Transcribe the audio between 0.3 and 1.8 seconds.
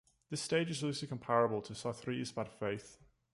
This stage is loosely comparable to